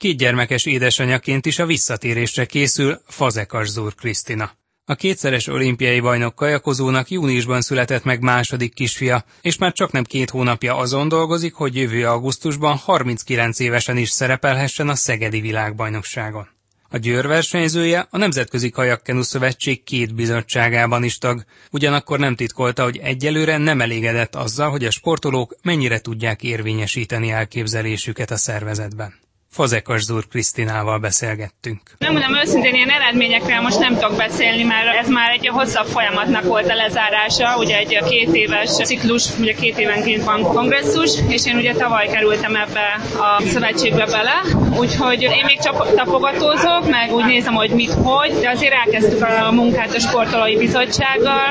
[0.00, 4.50] Két gyermekes édesanyaként is a visszatérésre készül Fazekas Zúr Krisztina.
[4.84, 10.30] A kétszeres olimpiai bajnok kajakozónak júniusban született meg második kisfia, és már csak nem két
[10.30, 16.48] hónapja azon dolgozik, hogy jövő augusztusban 39 évesen is szerepelhessen a Szegedi világbajnokságon.
[16.88, 22.98] A Győr versenyzője a Nemzetközi Kajakkenu Szövetség két bizottságában is tag, ugyanakkor nem titkolta, hogy
[22.98, 29.28] egyelőre nem elégedett azzal, hogy a sportolók mennyire tudják érvényesíteni elképzelésüket a szervezetben.
[29.52, 31.80] Fazekas Zúr Krisztinával beszélgettünk.
[31.98, 36.44] Nem mondom őszintén, ilyen eredményekről most nem tudok beszélni, mert ez már egy hosszabb folyamatnak
[36.44, 41.56] volt a lezárása, ugye egy két éves ciklus, ugye két évenként van kongresszus, és én
[41.56, 44.42] ugye tavaly kerültem ebbe a szövetségbe bele,
[44.78, 49.50] úgyhogy én még csak tapogatózok, meg úgy nézem, hogy mit, hogy, de azért elkezdtük a
[49.52, 51.50] munkát a sportolói bizottsággal.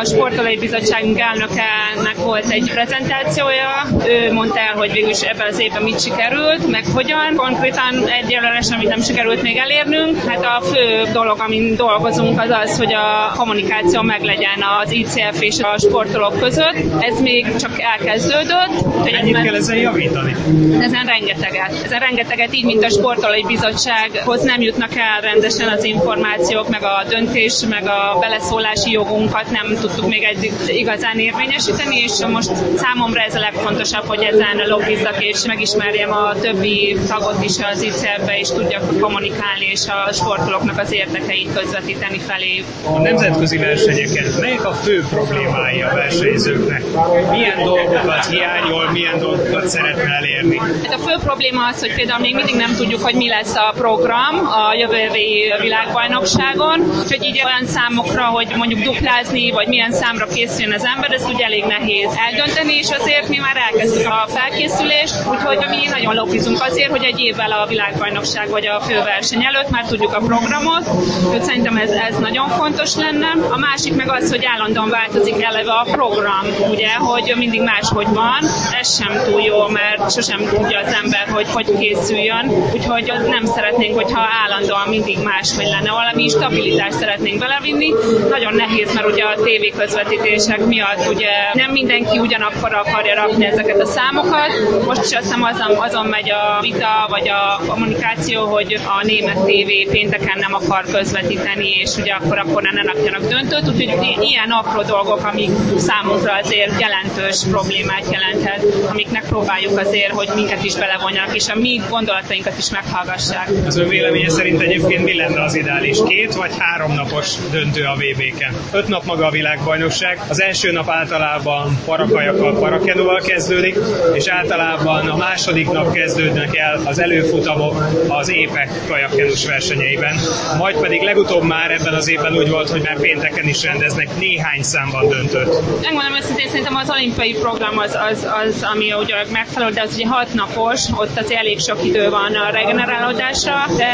[0.00, 5.58] A sportolói bizottságunk elnökenek volt egy prezentációja, ő mondta el, hogy végül is ebben az
[5.58, 10.18] évben mit sikerült, meg hogyan, konkrétan egyelőre semmit nem sikerült még elérnünk.
[10.28, 15.58] Hát a fő dolog, amin dolgozunk, az az, hogy a kommunikáció meglegyen az ICF és
[15.60, 16.74] a sportolók között.
[17.00, 18.72] Ez még csak elkezdődött.
[19.04, 20.34] Ennyit kell ezzel javítani?
[20.80, 21.82] Ezen rengeteget.
[21.84, 27.04] Ezen rengeteget így, mint a sportolói bizottsághoz nem jutnak el rendesen az információk, meg a
[27.08, 33.34] döntés, meg a beleszólási jogunkat nem tudtuk még eddig igazán érvényesíteni, és most számomra ez
[33.34, 38.48] a legfontosabb, hogy ezen lobbizzak és megismerjem a többi tag tagot is az ICF-be, és
[38.48, 42.64] tudjak kommunikálni, és a sportolóknak az érdekeit közvetíteni felé.
[42.86, 46.82] A nemzetközi versenyeken melyek a fő problémái a versenyzőknek?
[47.30, 50.58] Milyen dolgokat hiányol, milyen dolgokat szeretne elérni?
[50.58, 53.72] Hát a fő probléma az, hogy például még mindig nem tudjuk, hogy mi lesz a
[53.76, 60.26] program a jövő évi világbajnokságon, úgyhogy így olyan számokra, hogy mondjuk duplázni, vagy milyen számra
[60.26, 65.14] készüljön az ember, ez ugye elég nehéz eldönteni, és azért mi már elkezdtük a felkészülést,
[65.30, 69.84] úgyhogy mi nagyon lobbizunk azért, hogy egy évvel a világbajnokság vagy a főverseny előtt már
[69.86, 70.88] tudjuk a programot,
[71.24, 73.30] úgyhogy szerintem ez, ez nagyon fontos lenne.
[73.50, 78.42] A másik meg az, hogy állandóan változik eleve a program, ugye, hogy mindig máshogy van,
[78.80, 83.94] ez sem túl jó, mert sosem tudja az ember, hogy hogy készüljön, úgyhogy nem szeretnénk,
[83.94, 87.92] hogyha állandóan mindig máshogy lenne, valami stabilitást szeretnénk belevinni.
[88.30, 93.80] Nagyon nehéz, mert ugye a TV közvetítések miatt ugye nem mindenki ugyanakkor akarja rakni ezeket
[93.80, 94.50] a számokat.
[94.86, 99.36] Most is azt hiszem azon, azon megy a vita, vagy a kommunikáció, hogy a német
[99.36, 104.82] TV pénteken nem akar közvetíteni, és ugye akkor, akkor ne rakjanak döntőt, úgyhogy ilyen apró
[104.82, 111.48] dolgok, amik számunkra azért jelentős problémát jelenthet, amiknek próbáljuk azért, hogy minket is belevonjanak, és
[111.48, 113.48] a mi gondolatainkat is meghallgassák.
[113.66, 115.98] Az ön véleménye szerint egyébként mi lenne az ideális?
[116.06, 118.54] Két vagy három napos döntő a VB-ken?
[118.72, 120.20] Öt nap maga a világbajnokság.
[120.28, 123.76] Az első nap általában parakajakkal, parakenóval kezdődik,
[124.12, 130.14] és általában a második nap kezdődnek el az előfutamok az épek kajakkenus versenyeiben.
[130.58, 134.62] Majd pedig legutóbb már ebben az évben úgy volt, hogy már pénteken is rendeznek néhány
[134.62, 135.82] számban döntőt.
[135.82, 140.06] Megmondom őszintén, szerintem az olimpiai program az, az, az ami ugye megfelelő, de az ugye
[140.06, 143.90] hat napos, ott az elég sok idő van a regenerálódásra, de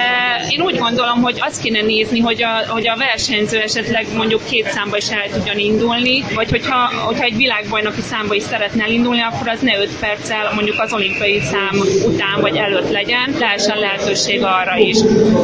[0.49, 4.71] én úgy gondolom, hogy azt kéne nézni, hogy a, hogy a versenyző esetleg mondjuk két
[4.71, 9.49] számba is el tudjon indulni, vagy hogyha, hogyha egy világbajnoki számba is szeretne elindulni, akkor
[9.49, 14.77] az ne 5 perccel mondjuk az olimpiai szám után vagy előtt legyen, lehessen lehetőség arra
[14.77, 14.97] is.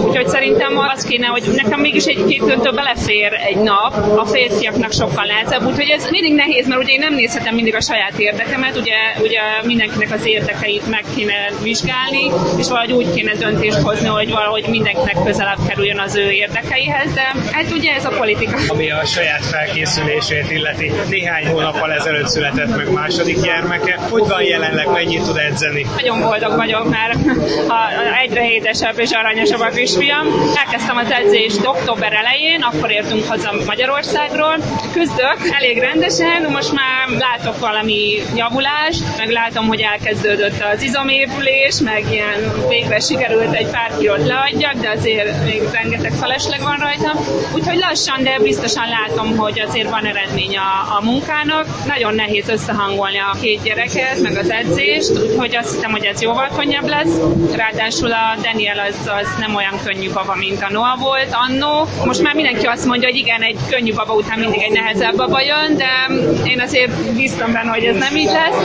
[0.06, 5.24] Úgyhogy szerintem az kéne, hogy nekem mégis egy-két döntő belefér egy nap, a férfiaknak sokkal
[5.24, 8.96] nehezebb, úgyhogy ez mindig nehéz, mert ugye én nem nézhetem mindig a saját érdekemet, ugye,
[9.20, 14.64] ugye mindenkinek az érdekeit meg kéne vizsgálni, és valahogy úgy kéne döntést hozni, hogy valahogy
[14.68, 18.56] mindenkinek közelebb kerüljön az ő érdekeihez, de hát ugye ez a politika.
[18.68, 23.98] Ami a saját felkészülését illeti, néhány hónappal ezelőtt született meg második gyermeke.
[24.10, 25.86] Hogy van jelenleg, mennyit tud edzeni?
[25.96, 27.16] Nagyon boldog vagyok már
[27.68, 27.78] a,
[28.22, 30.26] egyre édesebb és aranyosabb a kisfiam.
[30.56, 34.56] Elkezdtem az edzést október elején, akkor értünk haza Magyarországról.
[34.92, 42.04] Küzdök elég rendesen, most már látok valami javulást, meg látom, hogy elkezdődött az izomépülés, meg
[42.10, 47.12] ilyen végre sikerült egy pár kilót leadjak, de azért még rengeteg felesleg van rajta.
[47.54, 51.66] Úgyhogy lassan, de biztosan látom, hogy azért van eredmény a, a munkának.
[51.86, 56.48] Nagyon nehéz összehangolni a két gyereket, meg az edzést, úgyhogy azt hiszem, hogy ez jóval
[56.56, 57.14] könnyebb lesz.
[57.56, 61.88] Ráadásul a Daniel az, az nem olyan könnyű baba, mint a Noah volt annó.
[62.04, 65.40] Most már mindenki azt mondja, hogy igen, egy könnyű baba után mindig egy nehezebb baba
[65.40, 65.88] jön, de
[66.44, 68.56] én azért bíztam benne, hogy ez nem így lesz.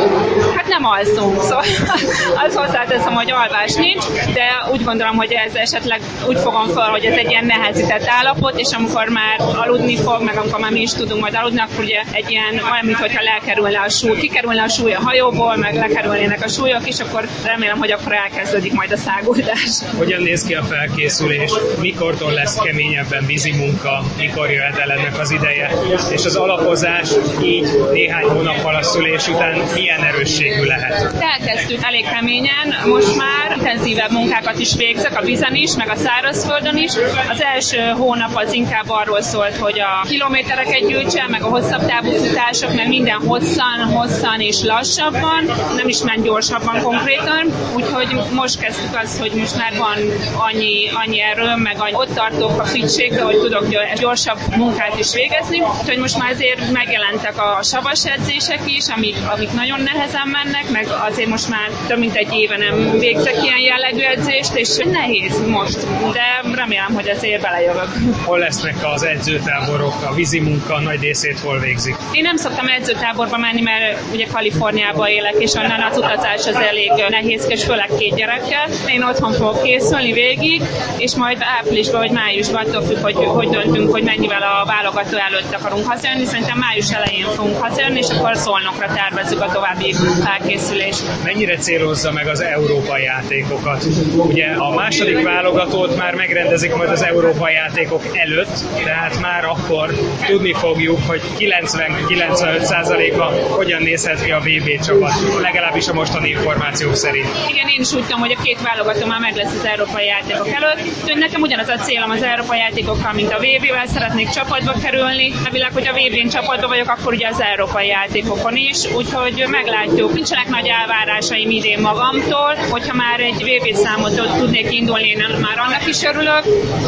[0.82, 1.64] Nem alszunk, szóval
[2.46, 7.06] az hozzáteszem, hogy alvás nincs, de úgy gondolom, hogy ez esetleg úgy fogom fel, hogy
[7.06, 10.94] ez egy ilyen nehezített állapot, és amikor már aludni fog, meg amikor már mi is
[10.94, 14.94] tudunk majd aludni, akkor ugye egy ilyen olyan, mintha lekerülne a súly, kikerülne a súly
[14.94, 18.98] a hajóból, meg lekerülnének a súlyok, és akkor remélem, hogy akkor elkezd elkezdődik majd a
[18.98, 19.70] száguldás.
[19.98, 21.52] Hogyan néz ki a felkészülés?
[21.80, 24.04] Mikortól lesz keményebben vízi munka?
[24.18, 25.72] Mikor jöhet el ennek az ideje?
[26.10, 27.10] És az alapozás
[27.44, 31.16] így néhány hónappal a szülés után milyen erősségű lehet?
[31.20, 36.78] Elkezdtük elég keményen, most már intenzívebb munkákat is végzek a vízen is, meg a szárazföldön
[36.78, 36.92] is.
[37.30, 42.12] Az első hónap az inkább arról szólt, hogy a kilométereket gyűjtsen, meg a hosszabb távú
[42.12, 45.44] futások, meg minden hosszan, hosszan és lassabban,
[45.76, 49.98] nem is ment gyorsabban konkrétan, úgyhogy most kezdtük azt, hogy most már van
[50.34, 53.66] annyi, annyi erőm, meg annyi, ott tartok a fitségbe, hogy tudok
[54.00, 59.52] gyorsabb munkát is végezni, úgyhogy most már azért megjelentek a savas edzések is, amik, amik
[59.52, 64.02] nagyon nehezen mennek, meg azért most már több mint egy éve nem végzek ilyen jellegű
[64.02, 65.80] edzést, és nehéz most,
[66.12, 67.90] de remélem, hogy azért belejövök.
[68.24, 71.96] Hol lesznek az edzőtáborok, a vízi munka nagy részét hol végzik?
[72.12, 76.92] Én nem szoktam edzőtáborba menni, mert ugye Kaliforniában élek, és onnan az utazás az elég
[77.10, 78.68] nehézkes, főleg két gyerekkel.
[78.88, 80.62] Én otthon fogok készülni végig,
[80.98, 85.54] és majd áprilisban vagy májusban attól függ, hogy, hogy döntünk, hogy mennyivel a válogató előtt
[85.54, 86.26] akarunk hazajönni.
[86.26, 89.96] Szerintem május elején fogunk hazajönni, és akkor szolnokra tervezzük a további
[90.42, 91.24] felkészülést.
[91.24, 93.86] Mennyire célozza meg az európai játékokat?
[94.16, 99.94] Ugye a második válogatót már megrendezik majd az európai játékok előtt, tehát már akkor
[100.28, 103.24] tudni fogjuk, hogy 90-95%-a
[103.56, 105.12] hogyan nézhet ki a VB csapat,
[105.42, 107.28] legalábbis a mostani információk szerint.
[107.50, 110.48] Igen, én is úgy tudom, hogy a két válogató már meg lesz az európai játékok
[110.48, 110.80] előtt.
[111.04, 115.32] Úgyhogy nekem ugyanaz a célom az európai játékokkal, mint a VB-vel, szeretnék csapatba kerülni.
[115.46, 120.12] Elvileg, hogy a VB-n csapatba vagyok, akkor ugye az európai játékokon is, úgyhogy meglátjuk.
[120.32, 125.88] Nincsenek nagy elvárásaim idén magamtól, hogyha már egy VB számot tudnék indulni, én már annak
[125.88, 126.44] is örülök,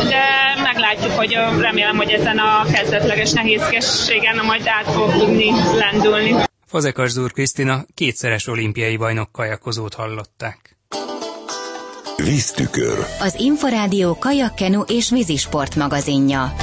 [0.10, 0.24] de
[0.64, 6.36] meglátjuk, hogy remélem, hogy ezen a kezdetleges nehézkességen majd át fog tudni lendülni.
[6.66, 10.78] Fazekas Zúr Krisztina kétszeres olimpiai bajnok kajakozót hallották.
[12.16, 13.06] Víztükör.
[13.20, 16.54] Az Inforádió kajakkenu és vízisport magazinja.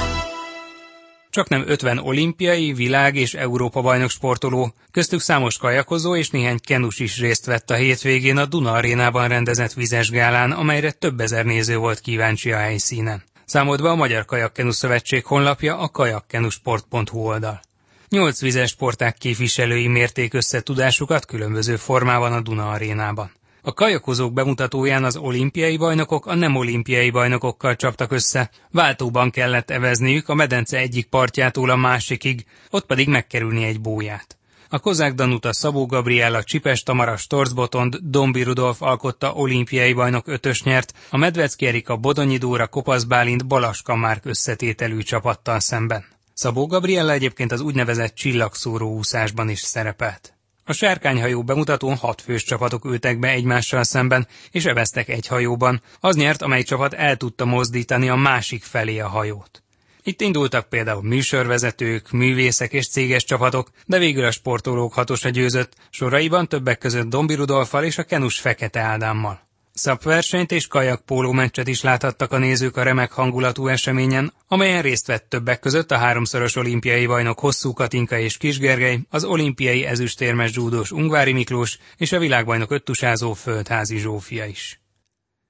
[1.31, 6.99] Csak nem 50 olimpiai, világ és Európa bajnok sportoló, köztük számos kajakozó és néhány kenus
[6.99, 11.77] is részt vett a hétvégén a Duna arénában rendezett vizes gálán, amelyre több ezer néző
[11.77, 13.23] volt kíváncsi a helyszínen.
[13.45, 17.61] Számolt be a Magyar Kajakkenu Szövetség honlapja a kajakkenusport.hu oldal.
[18.09, 23.31] Nyolc vizes sporták képviselői mérték össze tudásukat különböző formában a Duna arénában.
[23.63, 28.49] A kajakozók bemutatóján az olimpiai bajnokok a nem olimpiai bajnokokkal csaptak össze.
[28.71, 34.37] Váltóban kellett evezniük a medence egyik partjától a másikig, ott pedig megkerülni egy bóját.
[34.69, 40.93] A Kozák Danuta Szabó Gabriella Csipes Tamara Storzbotond Dombi Rudolf alkotta olimpiai bajnok ötös nyert,
[41.09, 46.05] a Medvecki Erika Bodonyi Dóra Kopasz Bálint Balaska Márk összetételű csapattal szemben.
[46.33, 50.33] Szabó Gabriella egyébként az úgynevezett csillagszóró úszásban is szerepelt.
[50.65, 55.81] A sárkányhajó bemutatón hat fős csapatok ültek be egymással szemben, és öveztek egy hajóban.
[55.99, 59.63] Az nyert, amely csapat el tudta mozdítani a másik felé a hajót.
[60.03, 66.47] Itt indultak például műsorvezetők, művészek és céges csapatok, de végül a sportolók hatosra győzött, soraiban
[66.47, 69.50] többek között Dombi Rudolfal és a Kenus Fekete Ádámmal.
[69.73, 75.29] Szapversenyt és kajakpóló meccset is láthattak a nézők a remek hangulatú eseményen, amelyen részt vett
[75.29, 81.33] többek között a háromszoros olimpiai bajnok Hosszú Katinka és Kisgergely, az olimpiai ezüstérmes zsúdós Ungvári
[81.33, 84.81] Miklós és a világbajnok öttusázó Földházi Zsófia is.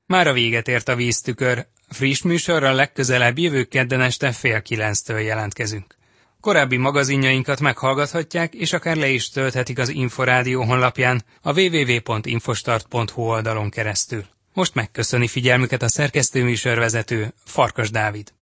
[0.06, 6.00] Már a véget ért a víztükör, friss műsorral legközelebb jövő kedden este fél kilenctől jelentkezünk.
[6.42, 14.26] Korábbi magazinjainkat meghallgathatják, és akár le is tölthetik az Inforádió honlapján a www.infostart.hu oldalon keresztül.
[14.54, 18.34] Most megköszöni figyelmüket a szerkesztőműsorvezető Farkas Dávid.